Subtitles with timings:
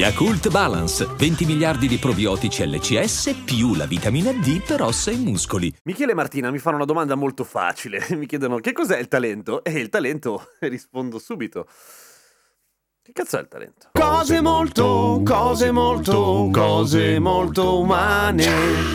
[0.00, 5.70] Yakult Balance, 20 miliardi di probiotici LCS più la vitamina D per ossa e muscoli.
[5.82, 8.06] Michele e Martina mi fanno una domanda molto facile.
[8.16, 9.62] Mi chiedono che cos'è il talento?
[9.62, 11.68] E il talento rispondo subito.
[13.02, 13.88] Che cazzo è il talento?
[13.92, 18.44] Cose molto, cose molto, cose molto umane.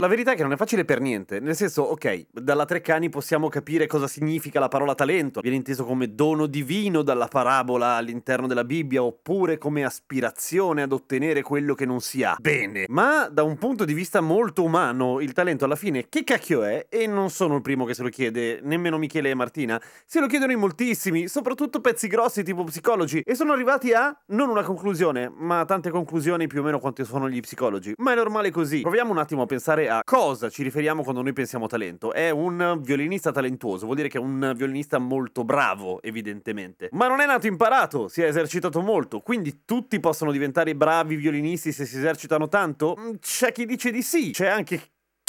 [0.00, 3.50] La verità è che non è facile per niente, nel senso, ok, dalla Treccani possiamo
[3.50, 8.64] capire cosa significa la parola talento, viene inteso come dono divino dalla parabola all'interno della
[8.64, 12.38] Bibbia, oppure come aspirazione ad ottenere quello che non si ha.
[12.40, 16.62] Bene, ma da un punto di vista molto umano, il talento alla fine che cacchio
[16.62, 16.86] è?
[16.88, 20.26] E non sono il primo che se lo chiede, nemmeno Michele e Martina, se lo
[20.26, 25.32] chiedono in moltissimi, soprattutto pezzi grossi tipo psicologi, e sono arrivati a non una conclusione,
[25.34, 27.94] ma tante conclusioni più o meno quante sono gli psicologi.
[27.98, 28.80] Ma è normale così.
[28.80, 32.12] Proviamo un attimo a pensare a cosa ci riferiamo quando noi pensiamo talento.
[32.12, 36.88] È un violinista talentuoso, vuol dire che è un violinista molto bravo, evidentemente.
[36.92, 41.72] Ma non è nato imparato, si è esercitato molto, quindi tutti possono diventare bravi violinisti
[41.72, 42.96] se si esercitano tanto?
[42.98, 44.80] Mm, c'è chi dice di sì, c'è anche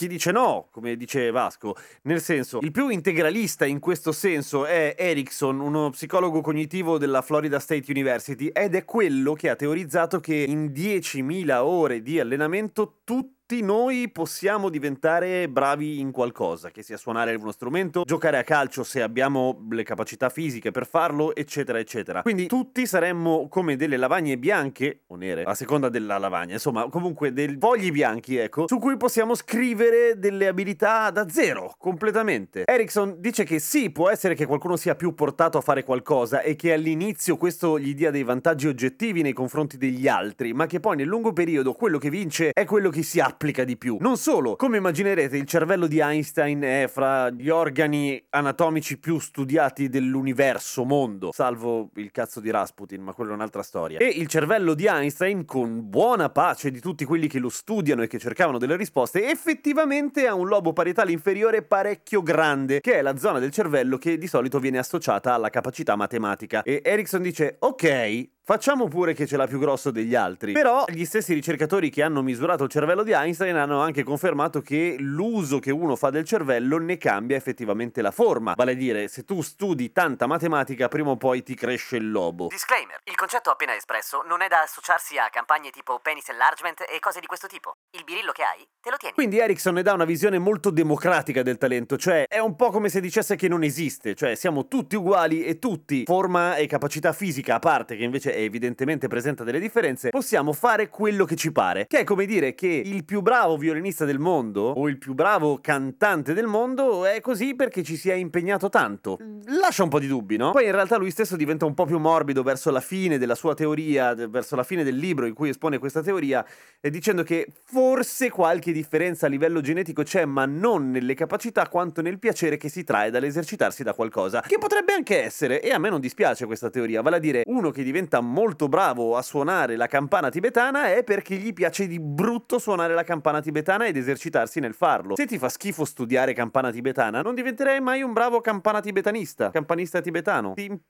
[0.00, 1.76] chi dice no, come dice Vasco.
[2.04, 7.58] Nel senso, il più integralista in questo senso è Erickson, uno psicologo cognitivo della Florida
[7.58, 13.39] State University, ed è quello che ha teorizzato che in 10.000 ore di allenamento tutti
[13.50, 18.84] tutti noi possiamo diventare bravi in qualcosa, che sia suonare uno strumento, giocare a calcio
[18.84, 22.22] se abbiamo le capacità fisiche per farlo, eccetera, eccetera.
[22.22, 27.32] Quindi tutti saremmo come delle lavagne bianche, o nere, a seconda della lavagna, insomma, comunque
[27.32, 32.62] dei fogli bianchi, ecco, su cui possiamo scrivere delle abilità da zero, completamente.
[32.66, 36.54] Erickson dice che sì, può essere che qualcuno sia più portato a fare qualcosa e
[36.54, 40.94] che all'inizio questo gli dia dei vantaggi oggettivi nei confronti degli altri, ma che poi
[40.94, 43.96] nel lungo periodo quello che vince è quello che si applica applica di più.
[44.00, 49.88] Non solo, come immaginerete, il cervello di Einstein è fra gli organi anatomici più studiati
[49.88, 53.98] dell'universo mondo, salvo il cazzo di Rasputin, ma quello è un'altra storia.
[53.98, 58.08] E il cervello di Einstein, con buona pace di tutti quelli che lo studiano e
[58.08, 63.16] che cercavano delle risposte, effettivamente ha un lobo parietale inferiore parecchio grande, che è la
[63.16, 66.62] zona del cervello che di solito viene associata alla capacità matematica.
[66.62, 70.54] E Erickson dice, ok, Facciamo pure che ce l'ha più grosso degli altri.
[70.54, 74.96] Però gli stessi ricercatori che hanno misurato il cervello di Einstein hanno anche confermato che
[74.98, 78.54] l'uso che uno fa del cervello ne cambia effettivamente la forma.
[78.56, 82.48] Vale a dire, se tu studi tanta matematica, prima o poi ti cresce il lobo.
[82.48, 86.98] Disclaimer: il concetto appena espresso non è da associarsi a campagne tipo penis enlargement e
[86.98, 87.76] cose di questo tipo.
[87.92, 89.14] Il birillo che hai, te lo tieni.
[89.14, 92.88] Quindi Erickson ne dà una visione molto democratica del talento, cioè è un po' come
[92.88, 97.54] se dicesse che non esiste, cioè siamo tutti uguali e tutti, forma e capacità fisica
[97.54, 101.86] a parte, che invece è evidentemente presenta delle differenze, possiamo fare quello che ci pare.
[101.86, 105.58] Che è come dire che il più bravo violinista del mondo o il più bravo
[105.60, 109.18] cantante del mondo è così perché ci si è impegnato tanto.
[109.46, 110.50] Lascia un po' di dubbi, no?
[110.52, 113.54] Poi in realtà lui stesso diventa un po' più morbido verso la fine della sua
[113.54, 116.44] teoria, verso la fine del libro in cui espone questa teoria,
[116.80, 122.18] dicendo che forse qualche differenza a livello genetico c'è, ma non nelle capacità quanto nel
[122.18, 124.40] piacere che si trae dall'esercitarsi da qualcosa.
[124.40, 127.70] Che potrebbe anche essere, e a me non dispiace questa teoria, vale a dire uno
[127.70, 132.58] che diventa molto bravo a suonare la campana tibetana è perché gli piace di brutto
[132.58, 135.16] suonare la campana tibetana ed esercitarsi nel farlo.
[135.16, 140.00] Se ti fa schifo studiare campana tibetana, non diventerai mai un bravo campana tibetanista, campanista
[140.00, 140.54] tibetano.
[140.54, 140.80] Tim-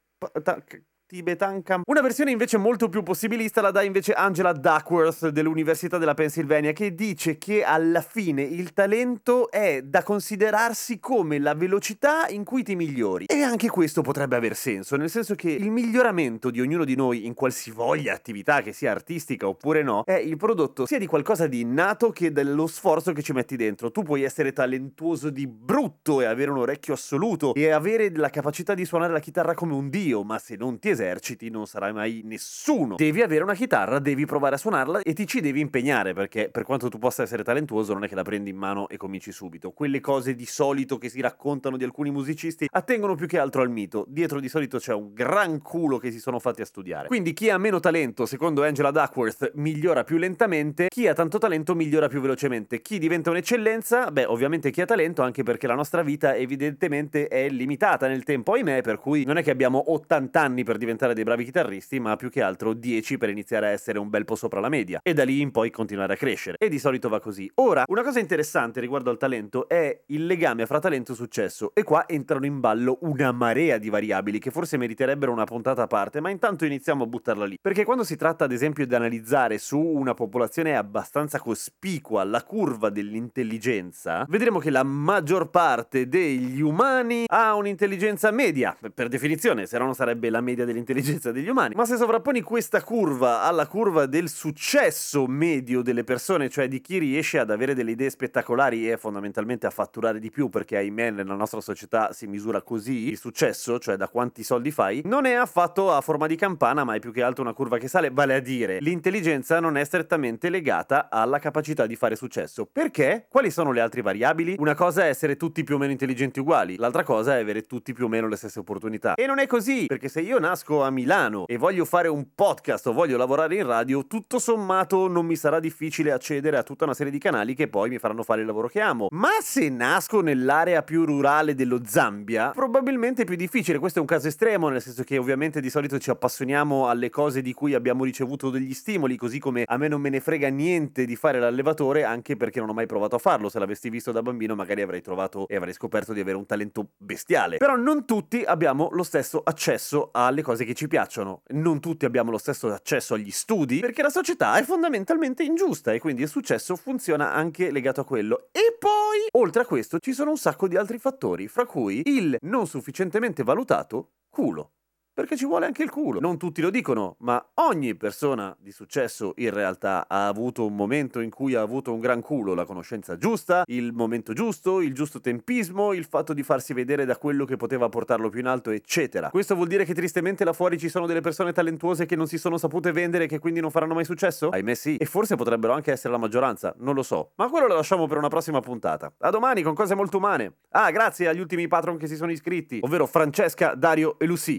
[0.42, 0.62] ta-
[1.10, 1.82] Tibetan Camp.
[1.88, 6.94] Una versione invece molto più possibilista la dà invece Angela Duckworth dell'Università della Pennsylvania che
[6.94, 12.76] dice che alla fine il talento è da considerarsi come la velocità in cui ti
[12.76, 13.24] migliori.
[13.24, 17.26] E anche questo potrebbe aver senso, nel senso che il miglioramento di ognuno di noi
[17.26, 21.58] in qualsivoglia attività che sia artistica oppure no è il prodotto sia di qualcosa di
[21.58, 23.90] innato che dello sforzo che ci metti dentro.
[23.90, 28.74] Tu puoi essere talentuoso di brutto e avere un orecchio assoluto e avere la capacità
[28.74, 31.92] di suonare la chitarra come un dio, ma se non ti eserciti eserciti non sarai
[31.92, 32.96] mai nessuno.
[32.96, 36.64] Devi avere una chitarra, devi provare a suonarla e ti ci devi impegnare perché per
[36.64, 39.70] quanto tu possa essere talentuoso non è che la prendi in mano e cominci subito.
[39.70, 43.70] Quelle cose di solito che si raccontano di alcuni musicisti attengono più che altro al
[43.70, 44.04] mito.
[44.08, 47.08] Dietro di solito c'è un gran culo che si sono fatti a studiare.
[47.08, 51.74] Quindi chi ha meno talento, secondo Angela Duckworth, migliora più lentamente, chi ha tanto talento
[51.74, 52.82] migliora più velocemente.
[52.82, 54.10] Chi diventa un'eccellenza?
[54.10, 58.52] Beh, ovviamente chi ha talento anche perché la nostra vita evidentemente è limitata nel tempo,
[58.52, 62.00] ahimè, per cui non è che abbiamo 80 anni per diventare diventare dei bravi chitarristi,
[62.00, 65.00] ma più che altro 10 per iniziare a essere un bel po' sopra la media.
[65.02, 66.56] E da lì in poi continuare a crescere.
[66.58, 67.50] E di solito va così.
[67.56, 71.70] Ora, una cosa interessante riguardo al talento è il legame fra talento e successo.
[71.74, 75.86] E qua entrano in ballo una marea di variabili che forse meriterebbero una puntata a
[75.86, 77.56] parte, ma intanto iniziamo a buttarla lì.
[77.60, 82.90] Perché quando si tratta ad esempio di analizzare su una popolazione abbastanza cospicua la curva
[82.90, 89.84] dell'intelligenza, vedremo che la maggior parte degli umani ha un'intelligenza media, per definizione, se no
[89.84, 91.74] non sarebbe la media dell'intelligenza degli umani.
[91.74, 96.98] Ma se sovrapponi questa curva alla curva del successo medio delle persone, cioè di chi
[96.98, 101.34] riesce ad avere delle idee spettacolari e fondamentalmente a fatturare di più, perché ahimè nella
[101.34, 105.92] nostra società si misura così il successo, cioè da quanti soldi fai, non è affatto
[105.92, 108.40] a forma di campana, ma è più che altro una curva che sale, vale a
[108.40, 112.66] dire, l'intelligenza non è strettamente legata alla capacità di fare successo.
[112.66, 113.26] Perché?
[113.28, 114.56] Quali sono le altre variabili?
[114.58, 117.92] Una cosa è essere tutti più o meno intelligenti uguali, l'altra cosa è avere tutti
[117.92, 119.14] più o meno le stesse opportunità.
[119.14, 122.86] E non è così, perché se io nasco a Milano e voglio fare un podcast
[122.86, 126.94] o voglio lavorare in radio, tutto sommato non mi sarà difficile accedere a tutta una
[126.94, 129.08] serie di canali che poi mi faranno fare il lavoro che amo.
[129.10, 133.78] Ma se nasco nell'area più rurale dello Zambia, probabilmente è più difficile.
[133.78, 137.42] Questo è un caso estremo, nel senso che ovviamente di solito ci appassioniamo alle cose
[137.42, 141.04] di cui abbiamo ricevuto degli stimoli, così come a me non me ne frega niente
[141.04, 143.48] di fare l'allevatore, anche perché non ho mai provato a farlo.
[143.48, 146.90] Se l'avessi visto da bambino, magari avrei trovato e avrei scoperto di avere un talento
[146.96, 147.56] bestiale.
[147.56, 151.42] Però non tutti abbiamo lo stesso accesso alle cose che ci piacciono.
[151.48, 156.00] Non tutti abbiamo lo stesso accesso agli studi, perché la società è fondamentalmente ingiusta e
[156.00, 158.48] quindi il successo funziona anche legato a quello.
[158.50, 162.36] E poi, oltre a questo, ci sono un sacco di altri fattori, fra cui il
[162.42, 164.72] non sufficientemente valutato culo.
[165.12, 166.20] Perché ci vuole anche il culo.
[166.20, 171.20] Non tutti lo dicono, ma ogni persona di successo in realtà ha avuto un momento
[171.20, 175.20] in cui ha avuto un gran culo, la conoscenza giusta, il momento giusto, il giusto
[175.20, 179.30] tempismo, il fatto di farsi vedere da quello che poteva portarlo più in alto, eccetera.
[179.30, 182.38] Questo vuol dire che tristemente là fuori ci sono delle persone talentuose che non si
[182.38, 184.48] sono sapute vendere e che quindi non faranno mai successo?
[184.48, 184.96] Ahimè sì.
[184.96, 187.32] E forse potrebbero anche essere la maggioranza, non lo so.
[187.36, 189.12] Ma quello lo lasciamo per una prossima puntata.
[189.18, 190.54] A domani con cose molto umane.
[190.70, 194.58] Ah, grazie agli ultimi patron che si sono iscritti, ovvero Francesca, Dario e Lucy.